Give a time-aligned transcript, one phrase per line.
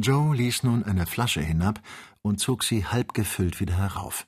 [0.00, 1.80] Joe ließ nun eine Flasche hinab
[2.22, 4.26] und zog sie halb gefüllt wieder herauf.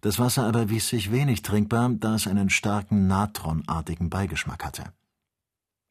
[0.00, 4.92] Das Wasser aber wies sich wenig trinkbar, da es einen starken natronartigen Beigeschmack hatte.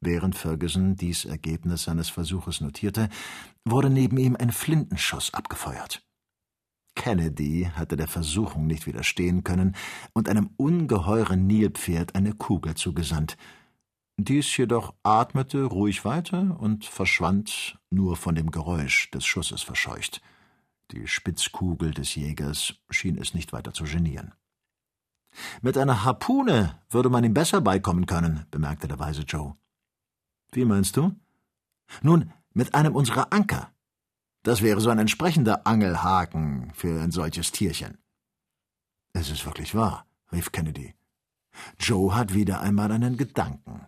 [0.02, 3.10] Während Ferguson dies Ergebnis seines Versuches notierte,
[3.66, 6.02] wurde neben ihm ein Flintenschuss abgefeuert.
[6.96, 9.76] Kennedy hatte der Versuchung nicht widerstehen können
[10.14, 13.38] und einem ungeheuren Nilpferd eine Kugel zugesandt.
[14.22, 20.22] Dies jedoch atmete ruhig weiter und verschwand, nur von dem Geräusch des Schusses verscheucht.
[20.91, 24.34] Die Spitzkugel des Jägers schien es nicht weiter zu genieren.
[25.62, 29.55] Mit einer Harpune würde man ihm besser beikommen können, bemerkte der weise Joe.
[30.52, 31.16] Wie meinst du?
[32.02, 33.72] Nun, mit einem unserer Anker.
[34.44, 37.98] Das wäre so ein entsprechender Angelhaken für ein solches Tierchen.
[39.13, 40.94] Es ist wirklich wahr, rief Kennedy.
[41.80, 43.88] Joe hat wieder einmal einen Gedanken.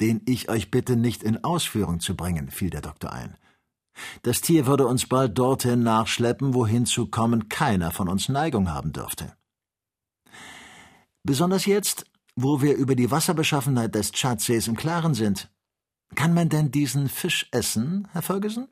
[0.00, 3.36] Den ich euch bitte nicht in Ausführung zu bringen, fiel der Doktor ein.
[4.22, 8.92] Das Tier würde uns bald dorthin nachschleppen, wohin zu kommen keiner von uns Neigung haben
[8.92, 9.36] dürfte.
[11.24, 15.50] Besonders jetzt, wo wir über die Wasserbeschaffenheit des Tschadsees im Klaren sind.
[16.14, 18.68] Kann man denn diesen Fisch essen, Herr Ferguson?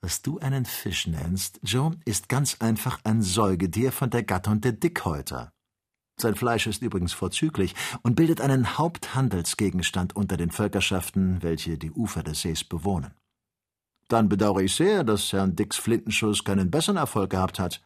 [0.00, 4.72] Was du einen Fisch nennst, Joe, ist ganz einfach ein Säugetier von der Gattung der
[4.72, 5.53] Dickhäuter.
[6.16, 12.22] Sein Fleisch ist übrigens vorzüglich und bildet einen Haupthandelsgegenstand unter den Völkerschaften, welche die Ufer
[12.22, 13.12] des Sees bewohnen.
[14.08, 17.82] Dann bedauere ich sehr, dass Herrn Dicks Flintenschuss keinen besseren Erfolg gehabt hat.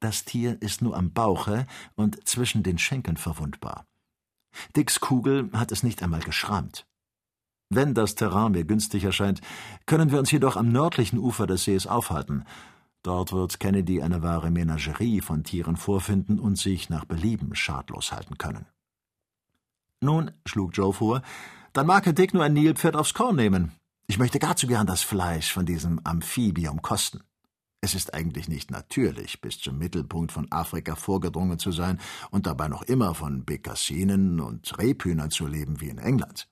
[0.00, 3.86] Das Tier ist nur am Bauche und zwischen den Schenkeln verwundbar.
[4.76, 6.86] Dicks Kugel hat es nicht einmal geschrammt.
[7.70, 9.40] Wenn das Terrain mir günstig erscheint,
[9.86, 12.44] können wir uns jedoch am nördlichen Ufer des Sees aufhalten.
[13.02, 18.38] Dort wird Kennedy eine wahre Menagerie von Tieren vorfinden und sich nach Belieben schadlos halten
[18.38, 18.66] können.
[20.00, 21.22] Nun, schlug Joe vor,
[21.72, 23.72] dann mag Dick nur ein Nilpferd aufs Korn nehmen.
[24.06, 27.22] Ich möchte gar zu gern das Fleisch von diesem Amphibium kosten.
[27.80, 32.68] Es ist eigentlich nicht natürlich, bis zum Mittelpunkt von Afrika vorgedrungen zu sein und dabei
[32.68, 36.48] noch immer von Bekassinen und Rebhühnern zu leben wie in England.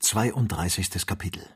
[0.00, 1.06] 32.
[1.06, 1.46] Kapitel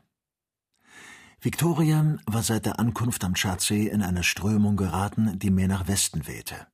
[1.41, 6.27] Victoria war seit der Ankunft am Tschadsee in eine Strömung geraten, die mehr nach Westen
[6.27, 6.67] wehte.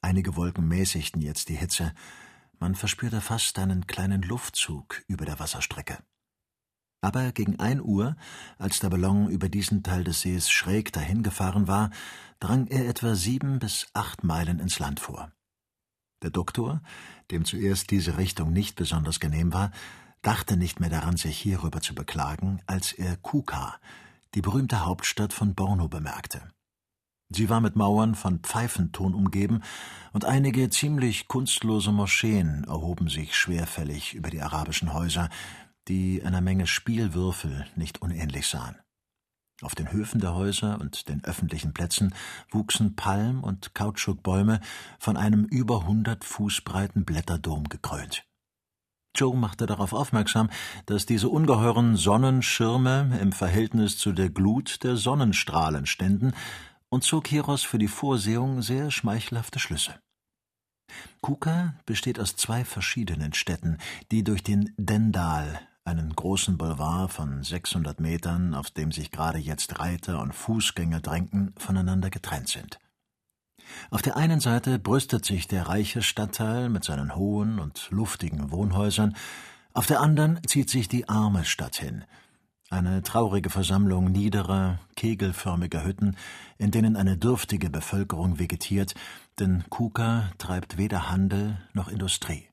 [0.00, 1.92] Einige Wolken mäßigten jetzt die Hitze.
[2.58, 5.98] Man verspürte fast einen kleinen Luftzug über der Wasserstrecke.
[7.02, 8.16] Aber gegen ein Uhr,
[8.56, 11.90] als der Ballon über diesen Teil des Sees schräg dahingefahren war,
[12.38, 15.30] drang er etwa sieben bis acht Meilen ins Land vor.
[16.22, 16.82] Der Doktor,
[17.30, 19.72] dem zuerst diese Richtung nicht besonders genehm war,
[20.22, 23.78] dachte nicht mehr daran, sich hierüber zu beklagen, als er Kuka,
[24.34, 26.42] die berühmte Hauptstadt von Borno, bemerkte.
[27.32, 29.62] Sie war mit Mauern von Pfeifenton umgeben,
[30.12, 35.28] und einige ziemlich kunstlose Moscheen erhoben sich schwerfällig über die arabischen Häuser,
[35.86, 38.76] die einer Menge Spielwürfel nicht unähnlich sahen.
[39.62, 42.14] Auf den Höfen der Häuser und den öffentlichen Plätzen
[42.50, 44.60] wuchsen Palm- und Kautschukbäume
[44.98, 48.24] von einem über hundert Fuß breiten Blätterdom gekrönt.
[49.14, 50.50] Joe machte darauf aufmerksam,
[50.86, 56.32] dass diese ungeheuren Sonnenschirme im Verhältnis zu der Glut der Sonnenstrahlen ständen
[56.88, 59.94] und zog hieraus für die Vorsehung sehr schmeichelhafte Schlüsse.
[61.20, 63.78] Kuka besteht aus zwei verschiedenen Städten,
[64.10, 69.78] die durch den Dendal einen großen Boulevard von 600 Metern, auf dem sich gerade jetzt
[69.78, 72.78] Reiter und Fußgänger drängten, voneinander getrennt sind.
[73.90, 79.16] Auf der einen Seite brüstet sich der reiche Stadtteil mit seinen hohen und luftigen Wohnhäusern,
[79.72, 82.04] auf der anderen zieht sich die arme Stadt hin,
[82.70, 86.16] eine traurige Versammlung niederer, kegelförmiger Hütten,
[86.58, 88.94] in denen eine dürftige Bevölkerung vegetiert,
[89.38, 92.50] denn Kuka treibt weder Handel noch Industrie.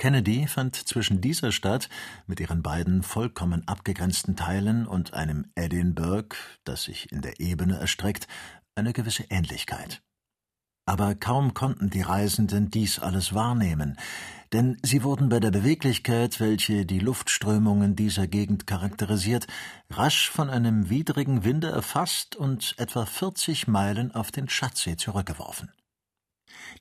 [0.00, 1.90] Kennedy fand zwischen dieser Stadt
[2.26, 6.34] mit ihren beiden vollkommen abgegrenzten Teilen und einem Edinburgh,
[6.64, 8.26] das sich in der Ebene erstreckt,
[8.74, 10.02] eine gewisse Ähnlichkeit.
[10.86, 13.96] Aber kaum konnten die Reisenden dies alles wahrnehmen,
[14.52, 19.46] denn sie wurden bei der Beweglichkeit, welche die Luftströmungen dieser Gegend charakterisiert,
[19.90, 25.70] rasch von einem widrigen Winde erfasst und etwa vierzig Meilen auf den Schatzsee zurückgeworfen.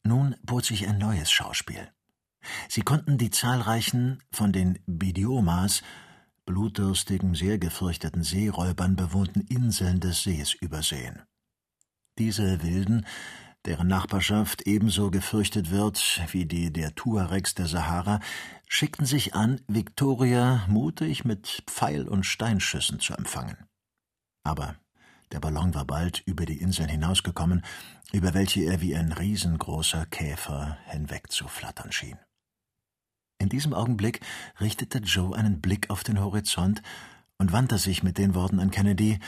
[0.04, 1.92] Nun bot sich ein neues Schauspiel.
[2.68, 5.84] Sie konnten die zahlreichen, von den Bidiomas,
[6.46, 11.22] blutdürstigen, sehr gefürchteten Seeräubern bewohnten Inseln des Sees übersehen.
[12.20, 13.06] Diese Wilden,
[13.66, 18.20] deren Nachbarschaft ebenso gefürchtet wird wie die der Tuaregs der Sahara,
[18.68, 23.56] schickten sich an, Victoria mutig mit Pfeil- und Steinschüssen zu empfangen.
[24.44, 24.76] Aber
[25.32, 27.64] der Ballon war bald über die Inseln hinausgekommen,
[28.12, 32.20] über welche er wie ein riesengroßer Käfer hinwegzuflattern schien.
[33.38, 34.20] In diesem Augenblick
[34.60, 36.82] richtete Joe einen Blick auf den Horizont
[37.38, 39.20] und wandte sich mit den Worten an Kennedy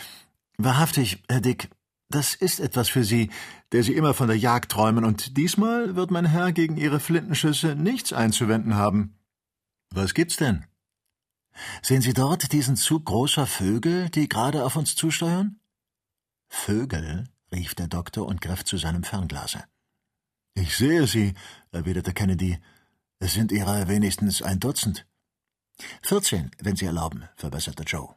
[0.58, 1.70] Wahrhaftig, Herr Dick,
[2.12, 3.30] das ist etwas für Sie,
[3.72, 7.76] der Sie immer von der Jagd träumen, und diesmal wird mein Herr gegen Ihre Flintenschüsse
[7.76, 9.18] nichts einzuwenden haben.
[9.90, 10.66] Was gibt's denn?
[11.82, 15.60] Sehen Sie dort diesen Zug großer Vögel, die gerade auf uns zusteuern?
[16.48, 17.26] Vögel?
[17.52, 19.64] rief der Doktor und griff zu seinem Fernglase.
[20.54, 21.34] Ich sehe sie,
[21.72, 22.60] erwiderte Kennedy.
[23.20, 25.06] Es sind ihrer wenigstens ein Dutzend.
[26.02, 28.16] Vierzehn, wenn Sie erlauben, verbesserte Joe.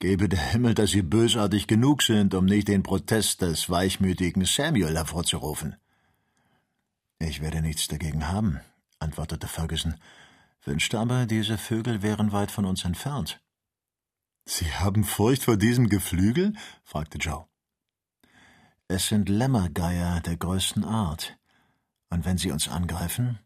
[0.00, 4.96] Gebe der Himmel, dass Sie bösartig genug sind, um nicht den Protest des weichmütigen Samuel
[4.96, 5.76] hervorzurufen.
[7.18, 8.60] Ich werde nichts dagegen haben,
[8.98, 9.96] antwortete Ferguson,
[10.64, 13.42] wünschte aber, diese Vögel wären weit von uns entfernt.
[14.46, 16.54] Sie haben Furcht vor diesem Geflügel?
[16.82, 17.44] fragte Joe.
[18.88, 21.36] Es sind Lämmergeier der größten Art.
[22.08, 23.38] Und wenn sie uns angreifen?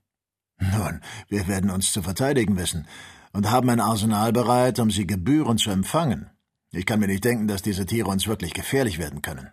[0.60, 2.86] Nun, wir werden uns zu verteidigen wissen
[3.32, 6.30] und haben ein Arsenal bereit, um sie gebührend zu empfangen.
[6.76, 9.52] Ich kann mir nicht denken, dass diese Tiere uns wirklich gefährlich werden können.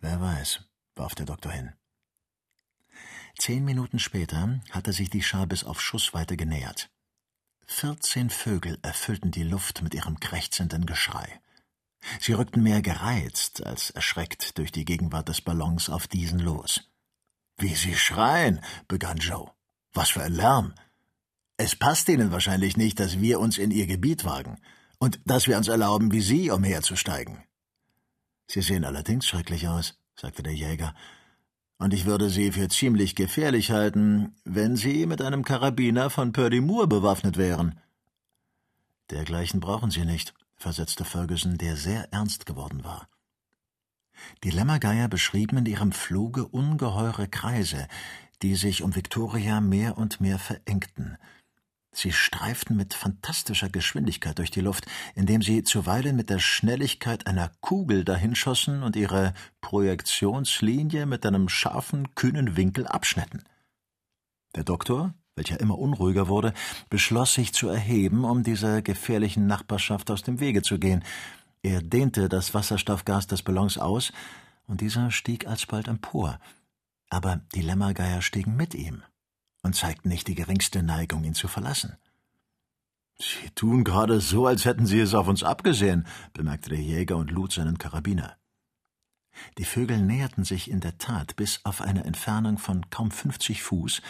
[0.00, 0.60] Wer weiß,
[0.94, 1.72] warf der Doktor hin.
[3.38, 6.90] Zehn Minuten später hatte sich die Schar bis auf Schussweite genähert.
[7.64, 11.40] Vierzehn Vögel erfüllten die Luft mit ihrem krächzenden Geschrei.
[12.20, 16.90] Sie rückten mehr gereizt als erschreckt durch die Gegenwart des Ballons auf diesen los.
[17.56, 19.50] Wie Sie schreien, begann Joe.
[19.94, 20.74] Was für ein Lärm.
[21.56, 24.60] Es passt Ihnen wahrscheinlich nicht, dass wir uns in Ihr Gebiet wagen
[24.98, 27.44] und dass wir uns erlauben, wie Sie umherzusteigen.
[28.48, 30.94] Sie sehen allerdings schrecklich aus, sagte der Jäger,
[31.78, 36.60] und ich würde Sie für ziemlich gefährlich halten, wenn Sie mit einem Karabiner von Purdy
[36.60, 37.78] Moore bewaffnet wären.
[39.10, 43.08] Dergleichen brauchen Sie nicht, versetzte Ferguson, der sehr ernst geworden war.
[44.44, 47.86] Die Lämmergeier beschrieben in ihrem Fluge ungeheure Kreise,
[48.42, 51.18] die sich um Victoria mehr und mehr verengten.
[51.96, 54.84] Sie streiften mit fantastischer Geschwindigkeit durch die Luft,
[55.14, 59.32] indem sie zuweilen mit der Schnelligkeit einer Kugel dahinschossen und ihre
[59.62, 63.44] Projektionslinie mit einem scharfen, kühnen Winkel abschnitten.
[64.54, 66.52] Der Doktor, welcher immer unruhiger wurde,
[66.90, 71.02] beschloss sich zu erheben, um dieser gefährlichen Nachbarschaft aus dem Wege zu gehen.
[71.62, 74.12] Er dehnte das Wasserstoffgas des Ballons aus,
[74.66, 76.40] und dieser stieg alsbald empor.
[77.08, 79.02] Aber die Lämmergeier stiegen mit ihm
[79.66, 81.98] und zeigten nicht die geringste Neigung, ihn zu verlassen.
[83.18, 87.30] Sie tun gerade so, als hätten sie es auf uns abgesehen, bemerkte der Jäger und
[87.30, 88.36] lud seinen Karabiner.
[89.58, 94.00] Die Vögel näherten sich in der Tat bis auf eine Entfernung von kaum fünfzig Fuß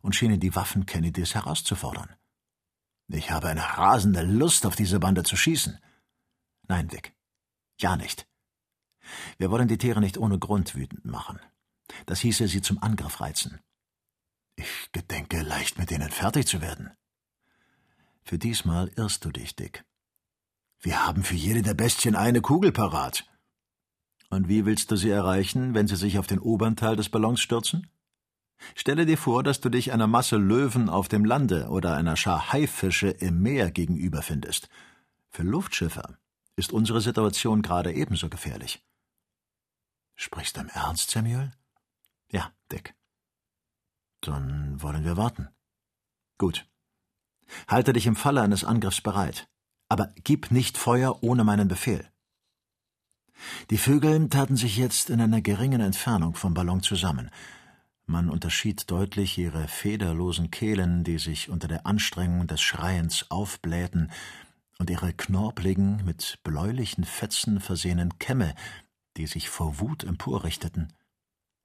[0.00, 2.14] und schienen die Waffen Kennedys herauszufordern.
[3.08, 5.78] Ich habe eine rasende Lust, auf diese Bande zu schießen.
[6.68, 7.14] Nein, Dick.
[7.80, 8.28] Ja nicht.
[9.38, 11.38] Wir wollen die Tiere nicht ohne Grund wütend machen.
[12.06, 13.60] Das hieße, sie zum Angriff reizen.
[14.56, 16.90] Ich gedenke, leicht mit denen fertig zu werden.
[18.24, 19.84] Für diesmal irrst du dich, Dick.
[20.80, 23.24] Wir haben für jede der Bestien eine Kugel parat.
[24.30, 27.40] Und wie willst du sie erreichen, wenn sie sich auf den oberen Teil des Ballons
[27.40, 27.88] stürzen?
[28.74, 32.52] Stelle dir vor, dass du dich einer Masse Löwen auf dem Lande oder einer Schar
[32.52, 34.68] Haifische im Meer gegenüber findest.
[35.30, 36.18] Für Luftschiffer
[36.56, 38.82] ist unsere Situation gerade ebenso gefährlich.
[40.14, 41.52] Sprichst du im Ernst, Samuel?
[42.32, 42.95] Ja, Dick.
[44.26, 45.48] Dann wollen wir warten.
[46.38, 46.66] Gut.
[47.68, 49.48] Halte dich im Falle eines Angriffs bereit.
[49.88, 52.10] Aber gib nicht Feuer ohne meinen Befehl.
[53.70, 57.30] Die Vögel taten sich jetzt in einer geringen Entfernung vom Ballon zusammen.
[58.06, 64.10] Man unterschied deutlich ihre federlosen Kehlen, die sich unter der Anstrengung des Schreiens aufblähten,
[64.78, 68.54] und ihre knorpligen, mit bläulichen Fetzen versehenen Kämme,
[69.16, 70.92] die sich vor Wut emporrichteten.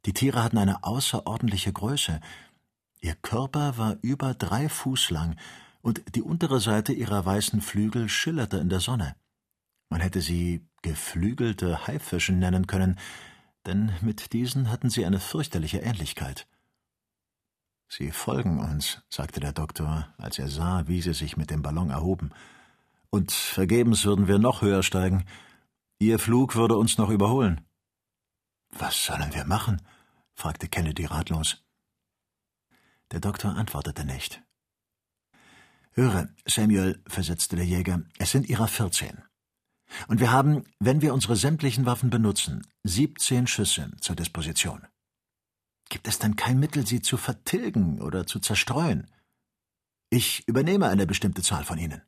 [0.06, 2.22] Die Tiere hatten eine außerordentliche Größe.
[3.02, 5.36] Ihr Körper war über drei Fuß lang,
[5.82, 9.16] und die untere Seite ihrer weißen Flügel schillerte in der Sonne.
[9.90, 13.00] Man hätte sie geflügelte Haifischen nennen können,
[13.66, 16.48] denn mit diesen hatten sie eine fürchterliche Ähnlichkeit.
[17.90, 21.90] Sie folgen uns, sagte der Doktor, als er sah, wie sie sich mit dem Ballon
[21.90, 22.32] erhoben.
[23.10, 25.26] Und vergebens würden wir noch höher steigen.
[26.00, 27.62] Ihr Flug würde uns noch überholen.
[28.70, 29.82] Was sollen wir machen?
[30.36, 31.62] fragte Kennedy ratlos.
[33.12, 34.42] Der Doktor antwortete nicht.
[35.92, 39.22] Höre, Samuel, versetzte der Jäger, es sind Ihrer vierzehn.
[40.08, 44.88] Und wir haben, wenn wir unsere sämtlichen Waffen benutzen, siebzehn Schüsse zur Disposition.
[45.90, 49.12] Gibt es dann kein Mittel, sie zu vertilgen oder zu zerstreuen?
[50.10, 52.02] Ich übernehme eine bestimmte Zahl von ihnen.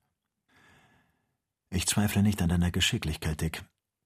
[1.69, 3.65] Ich zweifle nicht an deiner Geschicklichkeit, Dick.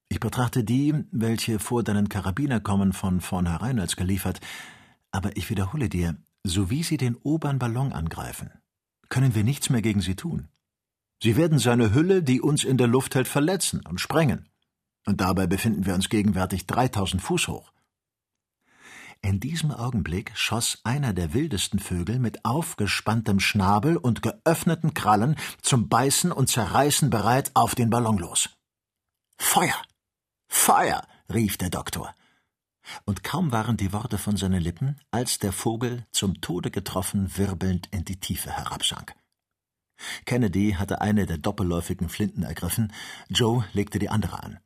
[0.09, 4.39] Ich betrachte die, welche vor deinen Karabiner kommen, von vornherein als geliefert,
[5.11, 8.51] aber ich wiederhole dir, Sowie sie den oberen Ballon angreifen,
[9.09, 10.49] können wir nichts mehr gegen sie tun.
[11.21, 14.49] Sie werden seine Hülle, die uns in der Luft hält, verletzen und sprengen.
[15.05, 17.71] Und dabei befinden wir uns gegenwärtig 3000 Fuß hoch.
[19.21, 25.89] In diesem Augenblick schoss einer der wildesten Vögel mit aufgespanntem Schnabel und geöffneten Krallen zum
[25.89, 28.49] Beißen und Zerreißen bereit auf den Ballon los.
[29.37, 29.81] Feuer!
[30.47, 31.01] Feuer!
[31.33, 32.13] rief der Doktor.
[33.05, 37.87] Und kaum waren die Worte von seinen Lippen, als der Vogel zum Tode getroffen wirbelnd
[37.91, 39.15] in die Tiefe herabsank.
[40.25, 42.93] Kennedy hatte eine der doppelläufigen Flinten ergriffen,
[43.29, 44.59] Joe legte die andere an.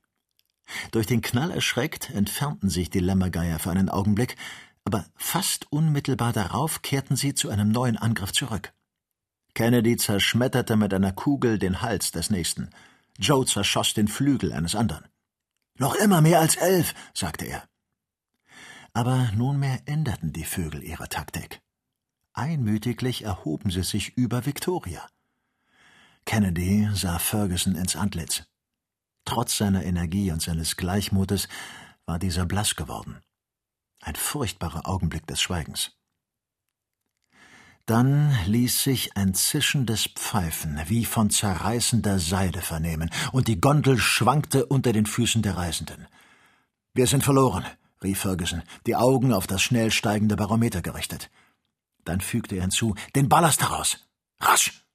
[0.91, 4.35] Durch den Knall erschreckt entfernten sich die Lämmergeier für einen Augenblick,
[4.83, 8.73] aber fast unmittelbar darauf kehrten sie zu einem neuen Angriff zurück.
[9.53, 12.69] Kennedy zerschmetterte mit einer Kugel den Hals des nächsten.
[13.19, 15.05] Joe zerschoss den Flügel eines anderen.
[15.77, 17.63] Noch immer mehr als elf, sagte er.
[18.93, 21.61] Aber nunmehr änderten die Vögel ihre Taktik.
[22.33, 25.07] Einmütiglich erhoben sie sich über Victoria.
[26.25, 28.43] Kennedy sah Ferguson ins Antlitz.
[29.25, 31.47] Trotz seiner Energie und seines Gleichmutes
[32.05, 33.21] war dieser blass geworden.
[34.01, 35.91] Ein furchtbarer Augenblick des Schweigens.
[37.85, 44.65] Dann ließ sich ein zischendes Pfeifen wie von zerreißender Seide vernehmen, und die Gondel schwankte
[44.65, 46.07] unter den Füßen der Reisenden.
[46.93, 47.65] Wir sind verloren,
[48.03, 51.29] rief Ferguson, die Augen auf das schnell steigende Barometer gerichtet.
[52.03, 54.07] Dann fügte er hinzu, den Ballast heraus.
[54.39, 54.85] Rasch!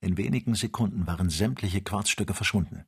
[0.00, 2.84] In wenigen Sekunden waren sämtliche Quarzstücke verschwunden.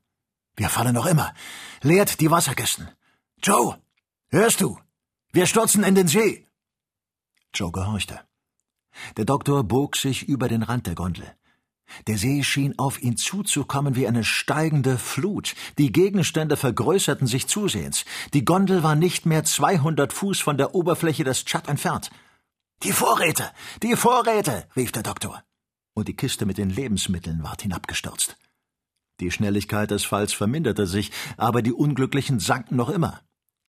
[0.57, 1.35] Wir fallen noch immer.
[1.83, 2.89] Leert die Wasserkisten.
[3.43, 3.79] Joe,
[4.29, 4.79] hörst du?
[5.33, 6.47] Wir stürzen in den See.
[7.55, 8.21] Joe gehorchte.
[9.17, 11.35] Der Doktor bog sich über den Rand der Gondel.
[12.07, 15.55] Der See schien auf ihn zuzukommen wie eine steigende Flut.
[15.79, 18.05] Die Gegenstände vergrößerten sich zusehends.
[18.35, 22.11] Die Gondel war nicht mehr 200 Fuß von der Oberfläche des Tschad entfernt.
[22.83, 23.51] Die Vorräte!
[23.83, 24.69] Die Vorräte!
[24.77, 25.43] rief der Doktor.
[25.95, 28.37] Und die Kiste mit den Lebensmitteln ward hinabgestürzt.
[29.21, 33.21] Die Schnelligkeit des Falls verminderte sich, aber die Unglücklichen sanken noch immer.